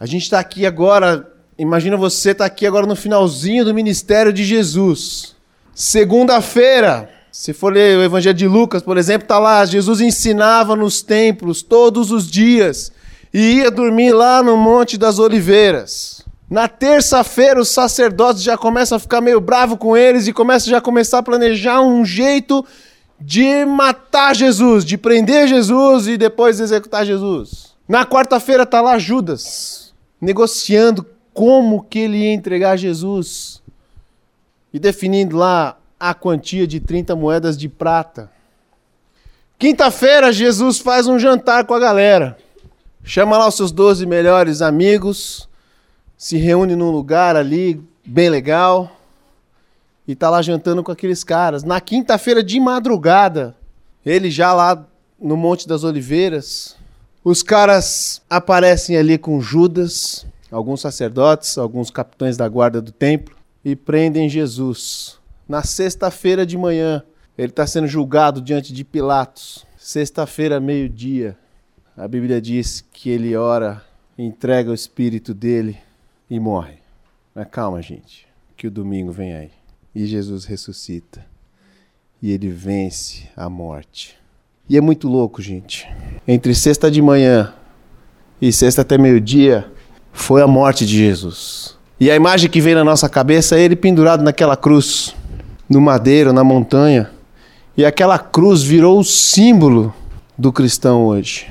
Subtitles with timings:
[0.00, 4.44] A gente está aqui agora, imagina você tá aqui agora no finalzinho do ministério de
[4.44, 5.34] Jesus.
[5.74, 11.02] Segunda-feira, se for ler o Evangelho de Lucas, por exemplo, tá lá, Jesus ensinava nos
[11.02, 12.92] templos todos os dias
[13.34, 16.24] e ia dormir lá no Monte das Oliveiras.
[16.48, 20.78] Na terça-feira, os sacerdotes já começam a ficar meio bravo com eles e começam já
[20.78, 22.64] a começar a planejar um jeito
[23.20, 27.74] de matar Jesus, de prender Jesus e depois executar Jesus.
[27.88, 29.87] Na quarta-feira tá lá Judas
[30.20, 33.62] negociando como que ele ia entregar Jesus
[34.72, 38.30] e definindo lá a quantia de 30 moedas de prata.
[39.58, 42.38] Quinta-feira Jesus faz um jantar com a galera.
[43.02, 45.48] Chama lá os seus 12 melhores amigos
[46.18, 48.90] se reúne num lugar ali bem legal
[50.06, 51.62] e tá lá jantando com aqueles caras.
[51.62, 53.54] Na quinta-feira de madrugada,
[54.04, 54.84] ele já lá
[55.20, 56.76] no Monte das Oliveiras,
[57.24, 63.74] os caras aparecem ali com Judas, alguns sacerdotes, alguns capitães da guarda do templo e
[63.74, 65.18] prendem Jesus.
[65.48, 67.02] Na sexta-feira de manhã,
[67.36, 69.66] ele está sendo julgado diante de Pilatos.
[69.76, 71.36] Sexta-feira, meio-dia,
[71.96, 73.82] a Bíblia diz que ele ora,
[74.16, 75.78] entrega o espírito dele
[76.30, 76.78] e morre.
[77.34, 79.50] Mas calma, gente, que o domingo vem aí.
[79.94, 81.24] E Jesus ressuscita.
[82.20, 84.18] E ele vence a morte.
[84.68, 85.88] E é muito louco, gente.
[86.26, 87.54] Entre sexta de manhã
[88.40, 89.66] e sexta até meio-dia
[90.12, 91.74] foi a morte de Jesus.
[91.98, 95.16] E a imagem que vem na nossa cabeça é ele pendurado naquela cruz,
[95.70, 97.10] no madeiro, na montanha.
[97.78, 99.94] E aquela cruz virou o símbolo
[100.36, 101.46] do cristão hoje.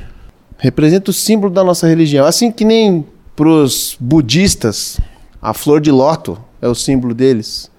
[0.59, 2.23] Representa o símbolo da nossa religião.
[2.23, 3.03] Assim que nem
[3.35, 4.99] para os budistas,
[5.41, 7.71] a flor de lóto é o símbolo deles,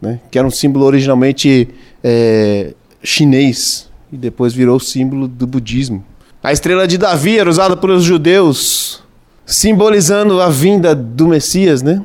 [0.00, 0.20] né?
[0.30, 1.68] que era um símbolo originalmente
[2.04, 6.04] é, chinês e depois virou símbolo do budismo.
[6.42, 9.02] A estrela de Davi era usada pelos judeus,
[9.44, 11.82] simbolizando a vinda do Messias.
[11.82, 12.04] Né?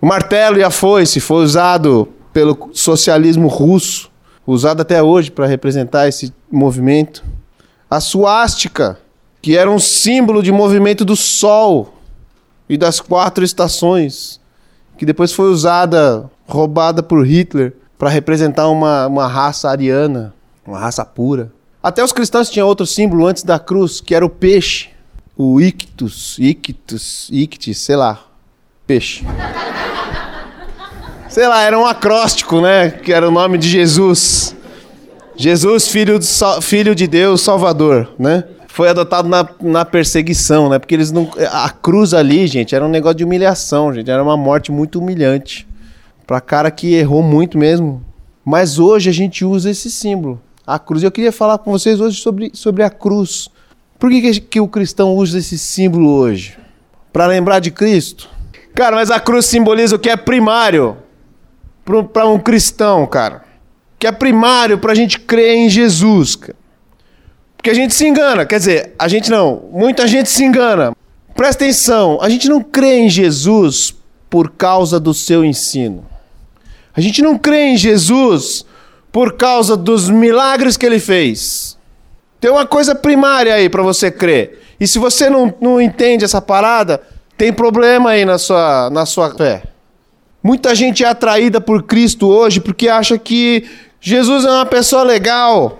[0.00, 4.10] O martelo e a foice foi usado pelo socialismo russo,
[4.46, 7.22] usado até hoje para representar esse movimento.
[7.90, 8.98] A suástica,
[9.40, 11.94] que era um símbolo de movimento do sol,
[12.68, 14.40] e das quatro estações,
[14.96, 20.34] que depois foi usada, roubada por Hitler, para representar uma, uma raça ariana,
[20.66, 21.52] uma raça pura.
[21.82, 24.88] Até os cristãos tinham outro símbolo antes da cruz, que era o peixe.
[25.36, 28.24] O ictus, ictus, ictis, sei lá,
[28.86, 29.24] peixe.
[31.28, 32.90] sei lá, era um acróstico, né?
[32.90, 34.54] Que era o nome de Jesus.
[35.36, 36.28] Jesus, filho de,
[36.62, 38.44] filho de Deus, Salvador, né?
[38.74, 40.80] foi adotado na, na perseguição, né?
[40.80, 41.30] Porque eles não.
[41.52, 44.10] A cruz ali, gente, era um negócio de humilhação, gente.
[44.10, 45.64] Era uma morte muito humilhante.
[46.26, 48.04] Pra cara que errou muito mesmo.
[48.44, 51.02] Mas hoje a gente usa esse símbolo, a cruz.
[51.02, 53.48] Eu queria falar com vocês hoje sobre, sobre a cruz.
[53.98, 56.58] Por que, que, que o cristão usa esse símbolo hoje?
[57.12, 58.28] Para lembrar de Cristo?
[58.74, 60.96] Cara, mas a cruz simboliza o que é primário
[62.12, 63.44] para um cristão, cara.
[63.98, 66.56] Que é primário para a gente crer em Jesus, cara.
[67.56, 70.94] Porque a gente se engana, quer dizer, a gente não, muita gente se engana.
[71.34, 73.94] Presta atenção, a gente não crê em Jesus
[74.28, 76.04] por causa do seu ensino.
[76.94, 78.66] A gente não crê em Jesus
[79.14, 81.78] por causa dos milagres que ele fez.
[82.40, 84.60] Tem uma coisa primária aí para você crer.
[84.80, 87.00] E se você não, não entende essa parada,
[87.36, 89.62] tem problema aí na sua, na sua fé.
[90.42, 93.70] Muita gente é atraída por Cristo hoje porque acha que
[94.00, 95.78] Jesus é uma pessoa legal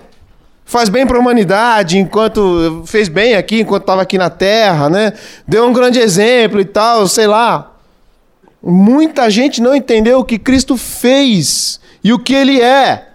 [0.64, 5.12] faz bem para a humanidade, enquanto fez bem aqui, enquanto estava aqui na Terra, né?
[5.46, 7.72] Deu um grande exemplo e tal, sei lá.
[8.62, 13.13] Muita gente não entendeu o que Cristo fez e o que ele é.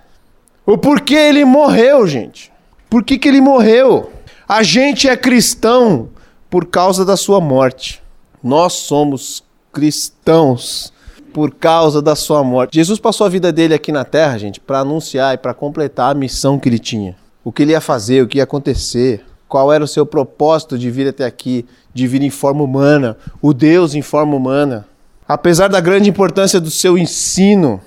[0.70, 2.52] O porquê ele morreu, gente.
[2.90, 4.12] Por que, que ele morreu?
[4.48, 6.10] A gente é cristão
[6.48, 8.02] por causa da sua morte.
[8.44, 9.44] Nós somos
[9.74, 10.94] cristãos
[11.34, 12.76] por causa da sua morte.
[12.76, 16.18] Jesus passou a vida dele aqui na terra, gente, para anunciar e para completar a
[16.18, 19.84] missão que ele tinha o que ele ia fazer, o que ia acontecer, qual era
[19.84, 24.04] o seu propósito de vir até aqui, de vir em forma humana, o Deus em
[24.04, 24.86] forma humana.
[25.28, 27.82] Apesar da grande importância do seu ensino,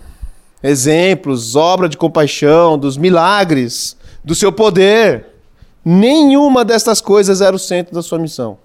[0.62, 5.26] exemplos, obra de compaixão, dos milagres, do seu poder,
[5.84, 8.58] nenhuma dessas coisas era o centro da sua missão.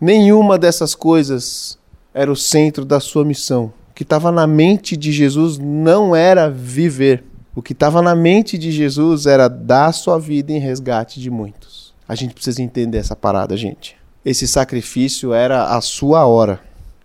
[0.00, 1.78] Nenhuma dessas coisas
[2.12, 3.72] era o centro da sua missão.
[3.90, 7.24] O que estava na mente de Jesus não era viver
[7.54, 11.92] o que estava na mente de Jesus era dar sua vida em resgate de muitos.
[12.08, 13.94] A gente precisa entender essa parada, gente.
[14.24, 16.60] Esse sacrifício era a sua hora.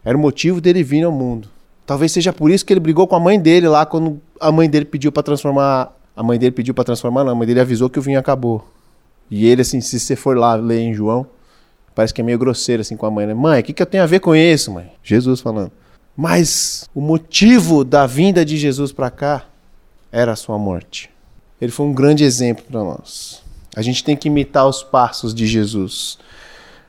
[0.06, 1.50] Era o motivo dele vir ao mundo.
[1.87, 4.69] Talvez seja por isso que ele brigou com a mãe dele lá quando a mãe
[4.69, 5.91] dele pediu para transformar.
[6.15, 7.31] A mãe dele pediu para transformar, não.
[7.31, 8.67] A mãe dele avisou que o vinho acabou.
[9.31, 11.25] E ele, assim, se você for lá ler em João,
[11.97, 13.33] Parece que é meio grosseiro assim com a mãe, né?
[13.33, 14.91] Mãe, o que, que eu tenho a ver com isso, mãe?
[15.01, 15.71] Jesus falando.
[16.15, 19.45] Mas o motivo da vinda de Jesus para cá
[20.11, 21.09] era a sua morte.
[21.59, 23.41] Ele foi um grande exemplo para nós.
[23.75, 26.19] A gente tem que imitar os passos de Jesus.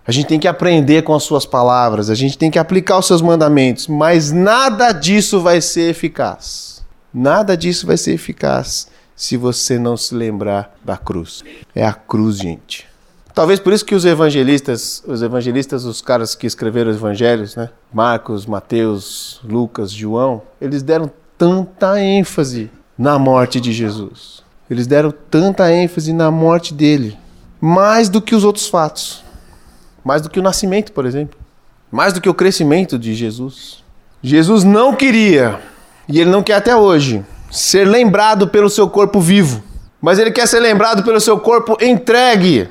[0.09, 3.07] A gente tem que aprender com as suas palavras, a gente tem que aplicar os
[3.07, 6.83] seus mandamentos, mas nada disso vai ser eficaz.
[7.13, 11.45] Nada disso vai ser eficaz se você não se lembrar da cruz.
[11.75, 12.87] É a cruz, gente.
[13.35, 17.69] Talvez por isso que os evangelistas, os evangelistas, os caras que escreveram os evangelhos, né?
[17.93, 24.43] Marcos, Mateus, Lucas, João, eles deram tanta ênfase na morte de Jesus.
[24.71, 27.15] Eles deram tanta ênfase na morte dele,
[27.61, 29.28] mais do que os outros fatos.
[30.05, 31.39] Mais do que o nascimento, por exemplo.
[31.91, 33.83] Mais do que o crescimento de Jesus.
[34.23, 35.61] Jesus não queria,
[36.09, 39.63] e ele não quer até hoje, ser lembrado pelo seu corpo vivo.
[40.01, 42.69] Mas ele quer ser lembrado pelo seu corpo entregue,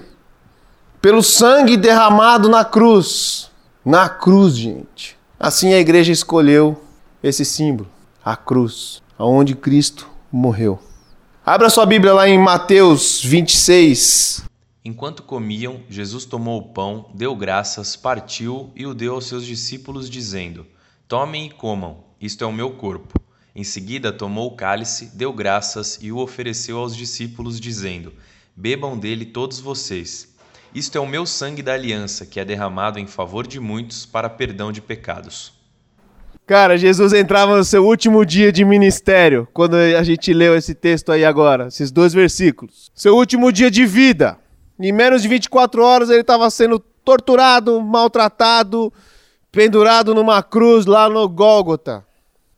[1.01, 3.49] pelo sangue derramado na cruz.
[3.83, 5.17] Na cruz, gente.
[5.39, 6.81] Assim a igreja escolheu
[7.21, 7.89] esse símbolo,
[8.23, 10.79] a cruz, aonde Cristo morreu.
[11.45, 14.43] Abra sua Bíblia lá em Mateus 26,
[14.87, 20.09] Enquanto comiam, Jesus tomou o pão, deu graças, partiu e o deu aos seus discípulos,
[20.09, 20.65] dizendo:
[21.09, 23.19] Tomem e comam, isto é o meu corpo.
[23.53, 28.13] Em seguida, tomou o cálice, deu graças e o ofereceu aos discípulos, dizendo:
[28.55, 30.33] Bebam dele todos vocês.
[30.73, 34.29] Isto é o meu sangue da aliança, que é derramado em favor de muitos para
[34.29, 35.51] perdão de pecados.
[36.45, 41.11] Cara, Jesus entrava no seu último dia de ministério, quando a gente leu esse texto
[41.11, 42.89] aí agora, esses dois versículos.
[42.95, 44.39] Seu último dia de vida.
[44.79, 48.91] Em menos de 24 horas ele estava sendo torturado, maltratado,
[49.51, 52.05] pendurado numa cruz lá no Gólgota.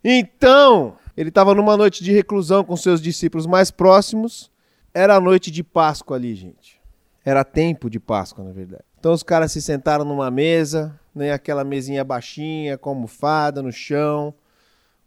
[0.04, 4.50] Então, ele estava numa noite de reclusão com seus discípulos mais próximos.
[4.94, 6.80] Era a noite de Páscoa ali, gente.
[7.24, 8.84] Era tempo de Páscoa, na verdade.
[9.00, 14.34] Então os caras se sentaram numa mesa, né, aquela mesinha baixinha, com almofada no chão.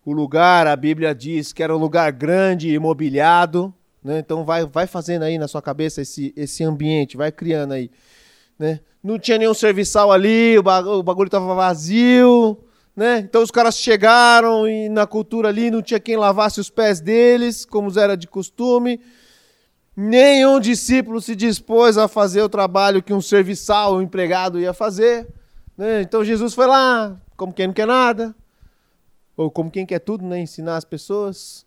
[0.05, 3.73] O lugar, a Bíblia diz que era um lugar grande e mobiliado.
[4.03, 4.19] Né?
[4.19, 7.91] Então vai, vai fazendo aí na sua cabeça esse, esse ambiente, vai criando aí.
[8.59, 8.81] Né?
[9.03, 12.59] Não tinha nenhum serviçal ali, o bagulho, o bagulho tava vazio.
[12.95, 13.19] Né?
[13.21, 17.65] Então os caras chegaram e na cultura ali não tinha quem lavasse os pés deles,
[17.65, 19.01] como era de costume.
[19.97, 25.29] Nenhum discípulo se dispôs a fazer o trabalho que um serviçal, um empregado ia fazer.
[25.77, 26.03] Né?
[26.03, 28.35] Então Jesus foi lá, como quem não quer nada,
[29.37, 30.41] ou como quem quer tudo, né?
[30.41, 31.65] ensinar as pessoas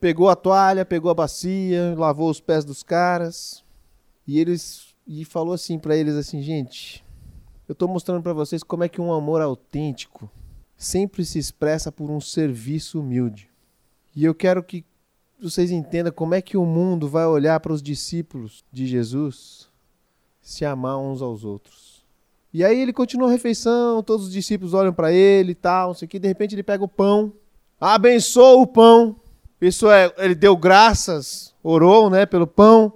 [0.00, 3.62] pegou a toalha, pegou a bacia, lavou os pés dos caras.
[4.26, 7.04] E eles e falou assim para eles assim, gente,
[7.68, 10.30] eu estou mostrando para vocês como é que um amor autêntico
[10.76, 13.50] sempre se expressa por um serviço humilde.
[14.14, 14.84] E eu quero que
[15.40, 19.68] vocês entendam como é que o mundo vai olhar para os discípulos de Jesus
[20.40, 22.04] se amar uns aos outros.
[22.52, 25.94] E aí ele continua a refeição, todos os discípulos olham para ele e tal, não
[25.94, 27.32] sei o que, de repente ele pega o pão,
[27.80, 29.19] abençoa o pão,
[29.60, 32.92] isso é, ele deu graças, orou, né, pelo pão,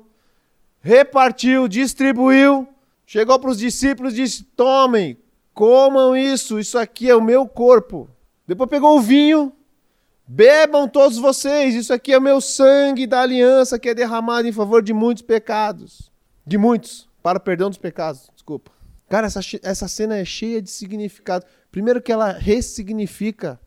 [0.80, 2.66] repartiu, distribuiu,
[3.06, 5.18] chegou para os discípulos e disse: "Tomem,
[5.52, 8.08] comam isso, isso aqui é o meu corpo".
[8.46, 9.52] Depois pegou o vinho,
[10.26, 14.52] bebam todos vocês, isso aqui é o meu sangue da aliança que é derramado em
[14.52, 16.10] favor de muitos pecados,
[16.46, 18.70] de muitos, para o perdão dos pecados, desculpa.
[19.08, 21.44] Cara, essa, essa cena é cheia de significado.
[21.70, 23.60] Primeiro que ela ressignifica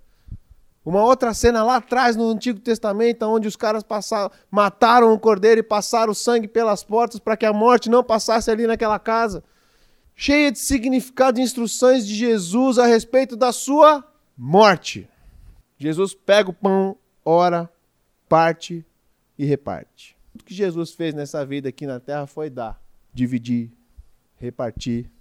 [0.90, 5.60] uma outra cena lá atrás no Antigo Testamento, onde os caras passaram, mataram o cordeiro
[5.60, 9.44] e passaram o sangue pelas portas para que a morte não passasse ali naquela casa.
[10.16, 14.02] Cheia de significado e instruções de Jesus a respeito da sua
[14.38, 15.10] morte.
[15.78, 17.70] Jesus pega o pão, ora,
[18.30, 18.86] parte
[19.38, 20.16] e reparte.
[20.32, 22.82] Tudo que Jesus fez nessa vida aqui na terra foi dar,
[23.14, 23.74] dividir,
[24.38, 25.12] repartir.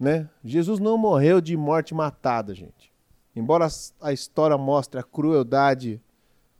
[0.00, 0.28] Né?
[0.44, 2.92] Jesus não morreu de morte matada, gente.
[3.34, 3.66] Embora
[4.00, 6.00] a história mostre a crueldade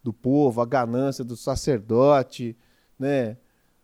[0.03, 2.57] do povo, a ganância do sacerdote,
[2.99, 3.37] né?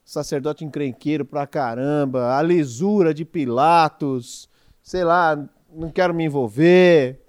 [0.04, 4.48] Sacerdote encrenqueiro pra caramba, a lisura de Pilatos,
[4.82, 7.20] sei lá, não quero me envolver.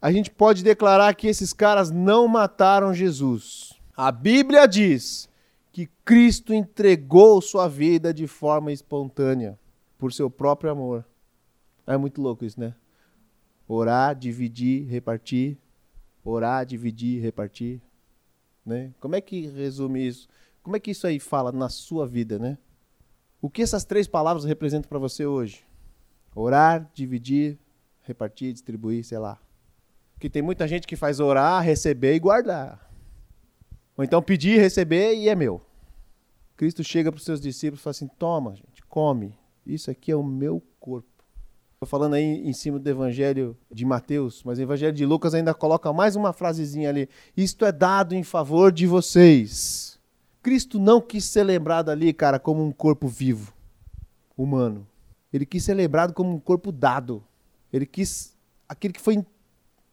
[0.00, 3.72] A gente pode declarar que esses caras não mataram Jesus.
[3.96, 5.28] A Bíblia diz
[5.72, 9.58] que Cristo entregou sua vida de forma espontânea,
[9.96, 11.04] por seu próprio amor.
[11.86, 12.74] É muito louco isso, né?
[13.74, 15.56] Orar, dividir, repartir.
[16.22, 17.80] Orar, dividir, repartir.
[18.66, 18.92] Né?
[19.00, 20.28] Como é que resume isso?
[20.62, 22.58] Como é que isso aí fala na sua vida, né?
[23.40, 25.64] O que essas três palavras representam para você hoje?
[26.34, 27.58] Orar, dividir,
[28.02, 29.40] repartir, distribuir, sei lá.
[30.12, 32.92] Porque tem muita gente que faz orar, receber e guardar.
[33.96, 35.62] Ou então pedir, receber e é meu.
[36.56, 39.36] Cristo chega para os seus discípulos e fala assim: toma, gente, come.
[39.66, 41.11] Isso aqui é o meu corpo.
[41.82, 45.52] Estou falando aí em cima do evangelho de Mateus, mas o evangelho de Lucas ainda
[45.52, 47.08] coloca mais uma frasezinha ali.
[47.36, 49.98] Isto é dado em favor de vocês.
[50.40, 53.52] Cristo não quis ser lembrado ali, cara, como um corpo vivo,
[54.38, 54.86] humano.
[55.32, 57.20] Ele quis ser lembrado como um corpo dado.
[57.72, 58.36] Ele quis
[58.68, 59.26] aquele que foi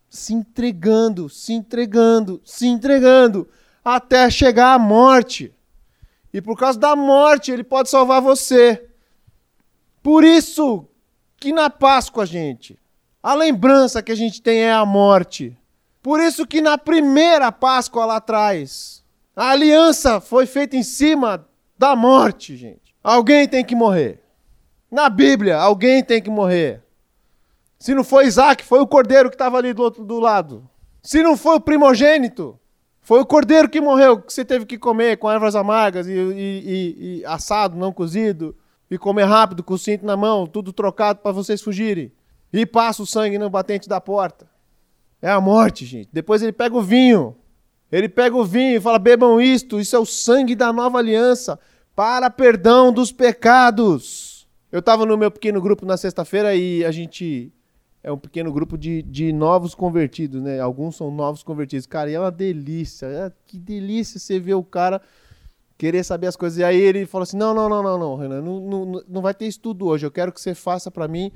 [0.08, 3.50] se entregando, se entregando, se entregando,
[3.84, 5.52] até chegar à morte.
[6.32, 8.88] E por causa da morte, ele pode salvar você.
[10.04, 10.88] Por isso
[11.40, 12.78] que na Páscoa, gente,
[13.24, 15.58] a lembrança que a gente tem é a morte.
[16.02, 19.04] Por isso que na primeira Páscoa lá atrás,
[19.36, 21.46] a aliança foi feita em cima
[21.78, 22.96] da morte, gente.
[23.04, 24.22] Alguém tem que morrer.
[24.92, 26.82] Na Bíblia, alguém tem que morrer.
[27.78, 30.70] Se não foi Isaac, foi o cordeiro que estava ali do outro do lado.
[31.02, 32.60] Se não foi o primogênito,
[33.02, 36.18] foi o cordeiro que morreu, que você teve que comer com ervas amargas e, e,
[36.18, 38.56] e, e assado, não cozido,
[38.90, 42.12] e comer rápido, com o cinto na mão, tudo trocado para vocês fugirem.
[42.52, 44.50] E passa o sangue no batente da porta.
[45.22, 46.10] É a morte, gente.
[46.12, 47.36] Depois ele pega o vinho.
[47.92, 51.60] Ele pega o vinho e fala: bebam isto, isso é o sangue da nova aliança
[51.96, 54.48] para perdão dos pecados.
[54.72, 57.52] Eu estava no meu pequeno grupo na sexta-feira e a gente
[58.02, 60.60] é um pequeno grupo de, de novos convertidos, né?
[60.60, 61.86] Alguns são novos convertidos.
[61.86, 63.06] Cara, e é uma delícia.
[63.06, 65.02] É, que delícia você ver o cara
[65.80, 66.60] querer saber as coisas.
[66.60, 69.34] E aí ele falou assim: não, não, não, não, não, Renan, não, não, não vai
[69.34, 70.06] ter estudo hoje.
[70.06, 71.32] Eu quero que você faça para mim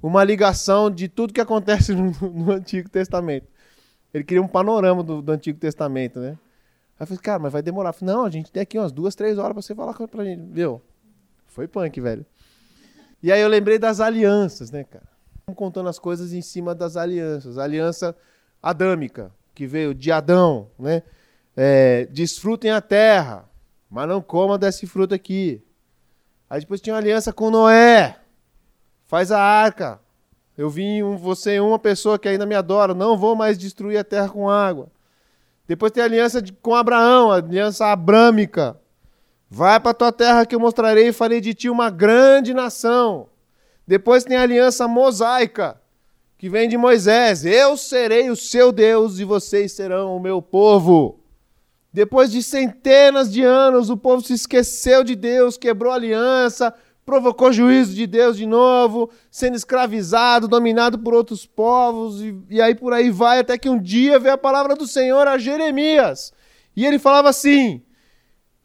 [0.00, 3.48] uma ligação de tudo que acontece no, no, Antigo Testamento.
[4.14, 6.38] Ele queria um panorama do, do Antigo Testamento, né?
[6.98, 7.92] Aí eu falei, cara, mas vai demorar.
[7.92, 10.42] falei, não, a gente tem aqui umas duas, três horas pra você falar pra gente.
[10.50, 10.80] Viu?
[11.48, 12.24] Foi punk, velho.
[13.20, 15.06] E aí eu lembrei das alianças, né, cara?
[15.54, 17.58] contando as coisas em cima das alianças.
[17.58, 18.14] A aliança
[18.62, 21.02] adâmica, que veio de Adão, né?
[21.56, 23.48] É, desfrutem a terra,
[23.90, 25.62] mas não coma desse fruto aqui.
[26.48, 28.18] Aí depois tinha uma aliança com Noé.
[29.06, 30.00] Faz a arca.
[30.56, 32.94] Eu vim um, você uma pessoa que ainda me adora.
[32.94, 34.90] Não vou mais destruir a terra com água.
[35.66, 38.78] Depois tem a aliança de, com Abraão, a aliança abrâmica.
[39.50, 43.28] Vai para tua terra que eu mostrarei e farei de ti uma grande nação.
[43.86, 45.80] Depois tem a aliança mosaica,
[46.36, 47.44] que vem de Moisés.
[47.44, 51.20] Eu serei o seu Deus e vocês serão o meu povo.
[51.92, 57.50] Depois de centenas de anos, o povo se esqueceu de Deus, quebrou a aliança, provocou
[57.50, 62.92] juízo de Deus de novo, sendo escravizado, dominado por outros povos, e, e aí por
[62.92, 66.32] aí vai, até que um dia veio a palavra do Senhor a Jeremias.
[66.76, 67.82] E ele falava assim: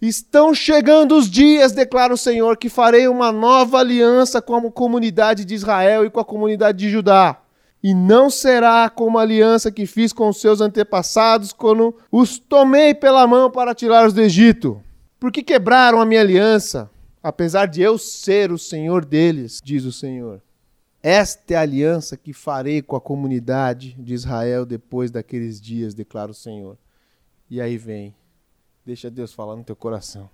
[0.02, 5.46] Estão chegando os dias, declara o Senhor, que farei uma nova aliança com a comunidade
[5.46, 7.43] de Israel e com a comunidade de Judá.
[7.84, 12.94] E não será como a aliança que fiz com os seus antepassados quando os tomei
[12.94, 14.82] pela mão para tirá-los do Egito.
[15.20, 16.90] Porque quebraram a minha aliança,
[17.22, 20.42] apesar de eu ser o Senhor deles, diz o Senhor.
[21.02, 26.32] Esta é a aliança que farei com a comunidade de Israel depois daqueles dias, declara
[26.32, 26.78] o Senhor.
[27.50, 28.16] E aí vem
[28.86, 30.30] Deixa Deus falar no teu coração.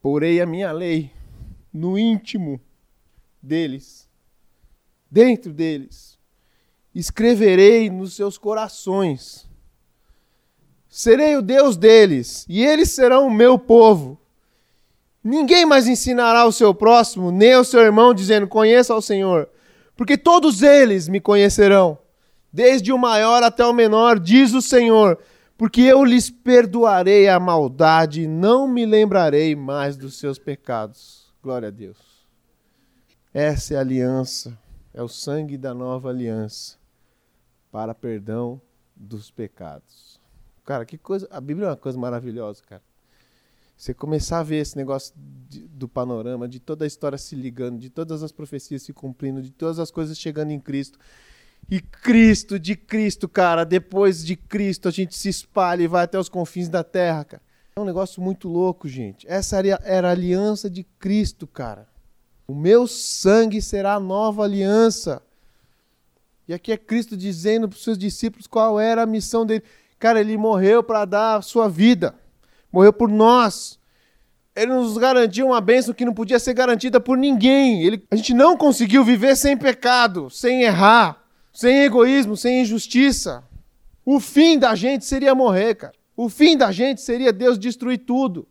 [0.00, 1.12] Porei a minha lei
[1.72, 2.60] no íntimo
[3.40, 4.08] deles,
[5.12, 6.18] dentro deles.
[6.94, 9.46] Escreverei nos seus corações.
[10.88, 14.18] Serei o Deus deles, e eles serão o meu povo.
[15.22, 19.48] Ninguém mais ensinará o seu próximo, nem o seu irmão, dizendo: Conheça ao Senhor,
[19.96, 21.98] porque todos eles me conhecerão,
[22.52, 25.18] desde o maior até o menor, diz o Senhor
[25.62, 31.32] porque eu lhes perdoarei a maldade, não me lembrarei mais dos seus pecados.
[31.40, 31.98] Glória a Deus.
[33.32, 34.58] Essa é a aliança,
[34.94, 36.76] é o sangue da nova aliança
[37.70, 38.60] para perdão
[38.94, 40.20] dos pecados.
[40.64, 41.26] Cara, que coisa.
[41.30, 42.82] A Bíblia é uma coisa maravilhosa, cara.
[43.76, 45.12] Você começar a ver esse negócio
[45.48, 49.42] de, do panorama, de toda a história se ligando, de todas as profecias se cumprindo,
[49.42, 50.98] de todas as coisas chegando em Cristo.
[51.68, 56.18] E Cristo, de Cristo, cara, depois de Cristo a gente se espalha e vai até
[56.18, 57.42] os confins da terra, cara.
[57.74, 59.26] É um negócio muito louco, gente.
[59.26, 61.88] Essa era a aliança de Cristo, cara.
[62.46, 65.22] O meu sangue será a nova aliança.
[66.46, 69.62] E aqui é Cristo dizendo para os seus discípulos qual era a missão dele.
[69.98, 72.14] Cara, ele morreu para dar a sua vida.
[72.72, 73.78] Morreu por nós.
[74.54, 77.82] Ele nos garantiu uma bênção que não podia ser garantida por ninguém.
[77.82, 81.22] Ele, a gente não conseguiu viver sem pecado, sem errar
[81.52, 83.44] sem egoísmo, sem injustiça.
[84.04, 85.92] O fim da gente seria morrer, cara.
[86.16, 88.48] O fim da gente seria Deus destruir tudo.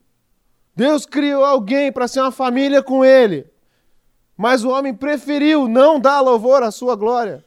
[0.75, 3.45] Deus criou alguém para ser uma família com ele.
[4.41, 7.45] Mas o homem preferiu não dar louvor à sua glória.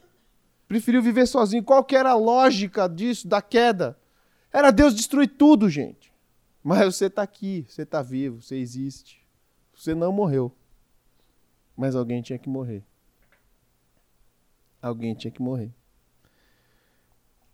[0.68, 1.64] Preferiu viver sozinho.
[1.64, 3.98] Qual que era a lógica disso, da queda?
[4.52, 6.12] Era Deus destruir tudo, gente.
[6.62, 9.20] Mas você está aqui, você está vivo, você existe.
[9.74, 10.52] Você não morreu.
[11.76, 12.84] Mas alguém tinha que morrer.
[14.80, 15.74] Alguém tinha que morrer.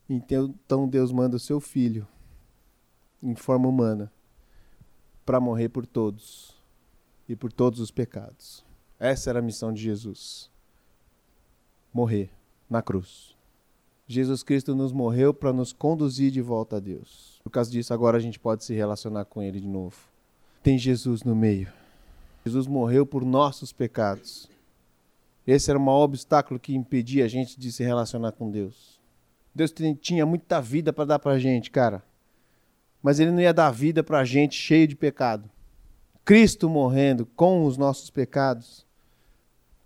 [0.06, 2.06] Então Deus manda o seu filho
[3.23, 4.12] em forma humana
[5.25, 6.54] para morrer por todos
[7.26, 8.68] e por todos os pecados.
[9.00, 10.50] Essa era a missão de Jesus.
[11.90, 12.28] Morrer
[12.69, 13.35] na cruz.
[14.07, 17.40] Jesus Cristo nos morreu para nos conduzir de volta a Deus.
[17.42, 19.97] Por causa disso, agora a gente pode se relacionar com Ele de novo.
[20.62, 21.73] Tem Jesus no meio.
[22.45, 24.50] Jesus morreu por nossos pecados.
[25.47, 29.00] Esse era o maior obstáculo que impedia a gente de se relacionar com Deus.
[29.54, 32.02] Deus tinha muita vida para dar para a gente, cara.
[33.02, 35.49] Mas Ele não ia dar vida para a gente cheio de pecado.
[36.25, 38.87] Cristo morrendo com os nossos pecados,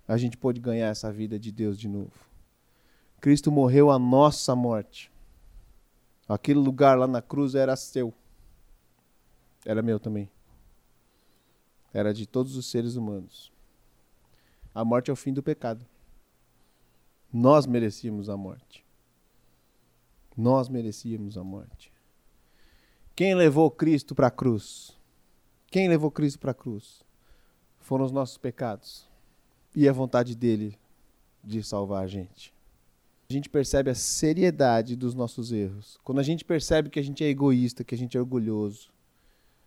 [0.06, 2.12] a gente pôde ganhar essa vida de Deus de novo.
[3.20, 5.10] Cristo morreu a nossa morte.
[6.28, 8.12] Aquele lugar lá na cruz era seu.
[9.64, 10.30] Era meu também.
[11.92, 13.52] Era de todos os seres humanos.
[14.74, 15.86] A morte é o fim do pecado.
[17.32, 18.84] Nós merecíamos a morte.
[20.36, 21.92] Nós merecíamos a morte.
[23.14, 24.98] Quem levou Cristo para a cruz?
[25.68, 27.02] Quem levou Cristo para a cruz?
[27.78, 29.08] Foram os nossos pecados.
[29.74, 30.78] E a vontade dele
[31.42, 32.54] de salvar a gente.
[33.28, 35.98] A gente percebe a seriedade dos nossos erros.
[36.04, 38.90] Quando a gente percebe que a gente é egoísta, que a gente é orgulhoso,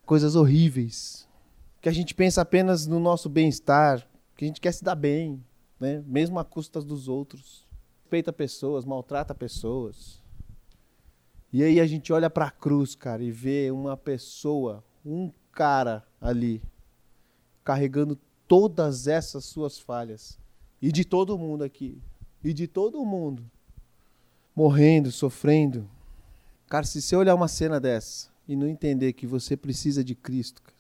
[0.06, 1.28] coisas horríveis,
[1.82, 5.44] que a gente pensa apenas no nosso bem-estar, que a gente quer se dar bem,
[5.80, 6.04] né?
[6.08, 7.66] mesmo à custa dos outros.
[8.02, 10.22] Respeita pessoas, maltrata pessoas.
[11.52, 16.06] E aí a gente olha para a cruz, cara, e vê uma pessoa, um cara
[16.22, 16.62] ali,
[17.64, 20.40] carregando todas essas suas falhas.
[20.82, 22.02] E de todo mundo aqui.
[22.44, 23.44] E de todo mundo.
[24.56, 25.90] Morrendo, sofrendo.
[26.68, 30.62] Cara, se você olhar uma cena dessa e não entender que você precisa de Cristo,
[30.62, 30.78] cara,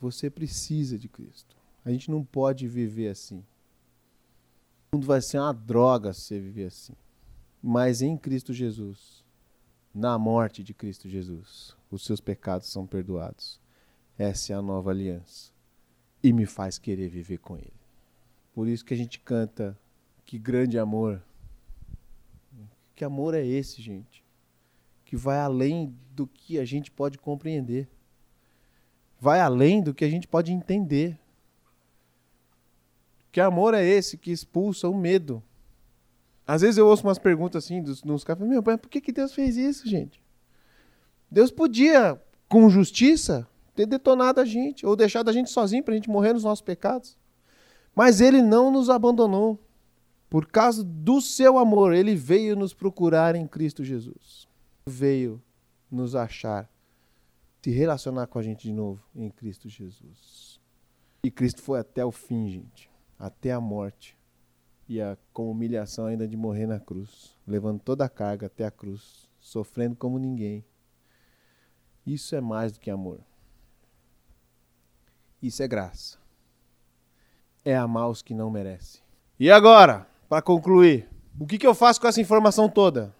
[0.00, 1.56] você precisa de Cristo.
[1.84, 3.44] A gente não pode viver assim.
[4.92, 6.94] O mundo vai ser uma droga se você viver assim.
[7.62, 9.24] Mas em Cristo Jesus,
[9.94, 13.60] na morte de Cristo Jesus, os seus pecados são perdoados.
[14.16, 15.57] Essa é a nova aliança.
[16.22, 17.72] E me faz querer viver com Ele.
[18.54, 19.78] Por isso que a gente canta
[20.24, 21.22] que grande amor.
[22.94, 24.24] Que amor é esse, gente?
[25.04, 27.88] Que vai além do que a gente pode compreender.
[29.20, 31.18] Vai além do que a gente pode entender.
[33.30, 35.42] Que amor é esse que expulsa o medo?
[36.46, 39.12] Às vezes eu ouço umas perguntas assim dos, nos caras, meu pai, por que, que
[39.12, 40.20] Deus fez isso, gente?
[41.30, 43.46] Deus podia, com justiça,
[43.78, 46.62] ter detonado a gente, ou deixado a gente sozinho para a gente morrer nos nossos
[46.62, 47.16] pecados.
[47.94, 49.56] Mas ele não nos abandonou.
[50.28, 54.48] Por causa do seu amor, ele veio nos procurar em Cristo Jesus.
[54.84, 55.40] Veio
[55.88, 56.68] nos achar,
[57.62, 60.60] se relacionar com a gente de novo em Cristo Jesus.
[61.22, 64.18] E Cristo foi até o fim, gente, até a morte
[64.88, 68.72] e a, com humilhação ainda de morrer na cruz, levando toda a carga até a
[68.72, 70.64] cruz, sofrendo como ninguém.
[72.04, 73.27] Isso é mais do que amor.
[75.42, 76.18] Isso é graça.
[77.64, 79.00] É amar os que não merecem.
[79.38, 83.14] E agora, para concluir, o que, que eu faço com essa informação toda?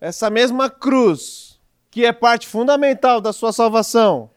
[0.00, 4.30] Essa mesma cruz, que é parte fundamental da sua salvação,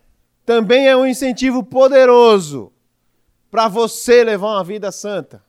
[0.46, 2.72] também é um incentivo poderoso
[3.52, 5.44] para você levar uma vida santa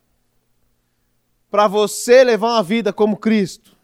[1.51, 3.77] para você levar uma vida como Cristo.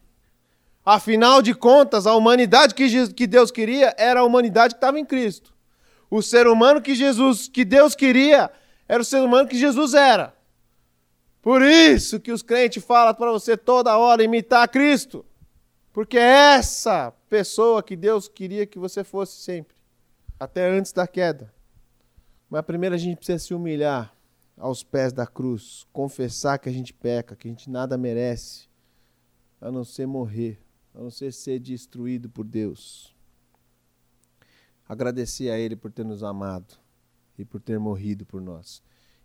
[0.84, 5.52] Afinal de contas, a humanidade que Deus queria era a humanidade que estava em Cristo.
[6.10, 8.50] O ser humano que Jesus, que Deus queria,
[8.88, 10.34] era o ser humano que Jesus era.
[11.42, 15.24] Por isso que os crentes falam para você toda hora imitar Cristo.
[15.92, 19.74] Porque é essa pessoa que Deus queria que você fosse sempre,
[20.38, 21.52] até antes da queda.
[22.50, 24.14] Mas primeiro a gente precisa se humilhar
[24.58, 28.68] aos pés da cruz, confessar que a gente peca, que a gente nada merece,
[29.60, 30.58] a não ser morrer,
[30.94, 33.15] a não ser ser destruído por Deus.
[34.88, 36.74] Agradecer a Ele por ter nos amado
[37.38, 38.82] e por ter morrido por nós.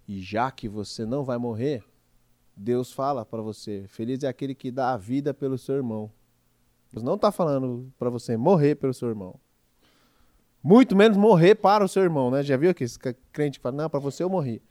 [0.07, 1.83] E já que você não vai morrer,
[2.55, 6.11] Deus fala para você: feliz é aquele que dá a vida pelo seu irmão.
[6.91, 9.39] Deus não está falando para você morrer pelo seu irmão.
[10.63, 12.43] Muito menos morrer para o seu irmão, né?
[12.43, 12.99] Já viu que esse
[13.31, 14.61] crente fala: não, para você eu morri.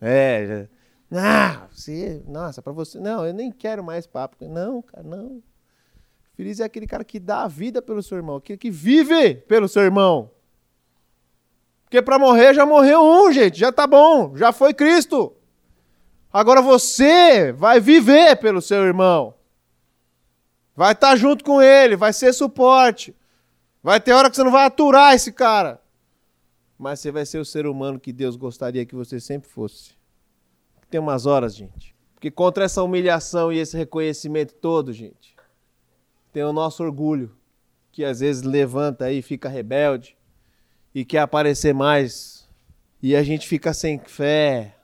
[0.00, 0.68] É,
[1.10, 4.36] ah, você, nossa, para você, não, eu nem quero mais papo.
[4.46, 5.42] Não, cara, não.
[6.38, 9.66] Feliz é aquele cara que dá a vida pelo seu irmão, aquele que vive pelo
[9.66, 10.30] seu irmão.
[11.82, 15.34] Porque para morrer já morreu um, gente, já tá bom, já foi Cristo.
[16.32, 19.34] Agora você vai viver pelo seu irmão.
[20.76, 23.16] Vai estar tá junto com ele, vai ser suporte.
[23.82, 25.82] Vai ter hora que você não vai aturar esse cara.
[26.78, 29.96] mas você vai ser o ser humano que Deus gostaria que você sempre fosse.
[30.88, 31.96] Tem umas horas, gente.
[32.14, 35.36] Porque contra essa humilhação e esse reconhecimento todo, gente,
[36.32, 37.36] tem o nosso orgulho,
[37.90, 40.16] que às vezes levanta aí, fica rebelde
[40.94, 42.48] e quer aparecer mais.
[43.02, 44.76] E a gente fica sem fé.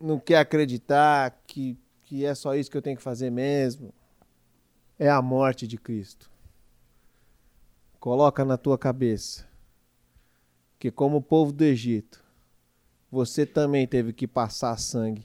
[0.00, 3.92] Não quer acreditar que, que é só isso que eu tenho que fazer mesmo.
[4.98, 6.30] É a morte de Cristo.
[7.98, 9.46] Coloca na tua cabeça
[10.78, 12.22] que, como o povo do Egito,
[13.10, 15.24] você também teve que passar sangue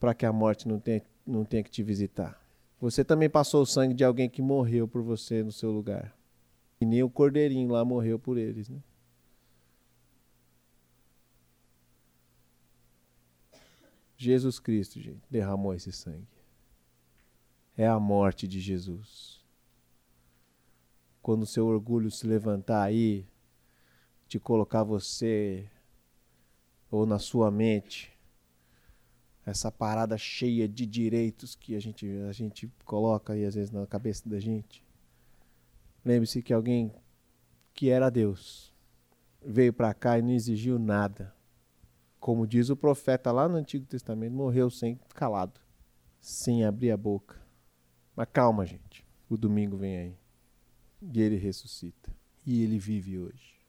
[0.00, 2.40] para que a morte não tenha, não tenha que te visitar.
[2.80, 6.16] Você também passou o sangue de alguém que morreu por você no seu lugar.
[6.80, 8.82] E nem o cordeirinho lá morreu por eles, né?
[14.16, 16.26] Jesus Cristo, gente, derramou esse sangue.
[17.76, 19.36] É a morte de Jesus
[21.26, 23.26] quando o seu orgulho se levantar aí,
[24.28, 25.68] te colocar você
[26.88, 28.15] ou na sua mente
[29.46, 33.86] essa parada cheia de direitos que a gente, a gente coloca aí às vezes na
[33.86, 34.84] cabeça da gente.
[36.04, 36.92] Lembre-se que alguém
[37.72, 38.74] que era Deus
[39.44, 41.32] veio para cá e não exigiu nada.
[42.18, 45.60] Como diz o profeta lá no Antigo Testamento, morreu sem calado,
[46.20, 47.40] sem abrir a boca.
[48.16, 49.06] Mas calma, gente.
[49.28, 50.16] O domingo vem aí.
[51.00, 52.12] E ele ressuscita.
[52.44, 53.60] E ele vive hoje.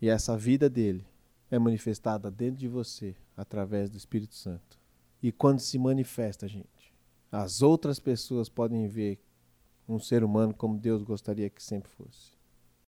[0.00, 1.06] E essa vida dele
[1.48, 4.81] é manifestada dentro de você através do Espírito Santo.
[5.22, 6.92] E quando se manifesta, gente,
[7.30, 9.20] as outras pessoas podem ver
[9.88, 12.31] um ser humano como Deus gostaria que sempre fosse.